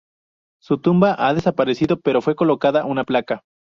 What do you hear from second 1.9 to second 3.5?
pero fue colocada una placa.